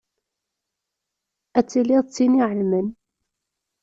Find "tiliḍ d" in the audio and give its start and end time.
1.67-2.11